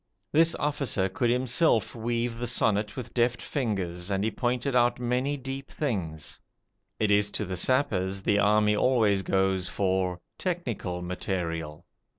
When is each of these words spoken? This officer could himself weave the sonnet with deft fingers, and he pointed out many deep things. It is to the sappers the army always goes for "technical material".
This 0.31 0.55
officer 0.55 1.07
could 1.09 1.29
himself 1.29 1.93
weave 1.93 2.39
the 2.39 2.47
sonnet 2.47 2.95
with 2.97 3.13
deft 3.13 3.39
fingers, 3.39 4.09
and 4.09 4.23
he 4.23 4.31
pointed 4.31 4.75
out 4.75 4.99
many 4.99 5.37
deep 5.37 5.69
things. 5.69 6.39
It 6.97 7.11
is 7.11 7.29
to 7.33 7.45
the 7.45 7.55
sappers 7.55 8.23
the 8.23 8.39
army 8.39 8.75
always 8.75 9.21
goes 9.21 9.69
for 9.69 10.19
"technical 10.39 11.03
material". 11.03 11.85